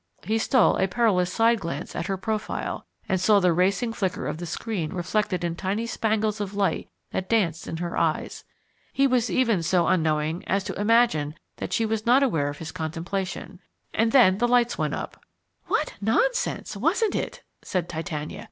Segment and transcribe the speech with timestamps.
[0.23, 4.39] He stole a perilous side glance at her profile, and saw the racing flicker of
[4.39, 8.43] the screen reflected in tiny spangles of light that danced in her eyes.
[8.91, 12.71] He was even so unknowing as to imagine that she was not aware of his
[12.71, 13.59] contemplation.
[13.93, 15.23] And then the lights went up.
[15.67, 18.39] "What nonsense, wasn't it?" said Titania.